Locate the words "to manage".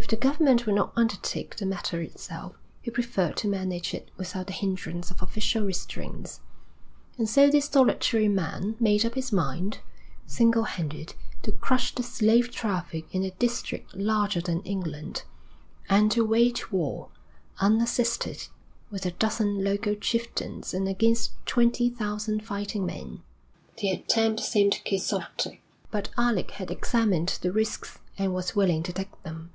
3.38-3.92